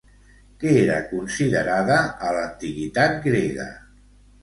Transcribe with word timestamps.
Què 0.63 0.71
era 0.77 0.95
considerada 1.11 2.01
a 2.31 2.35
l'antiguitat 2.41 3.25
grega? 3.31 3.73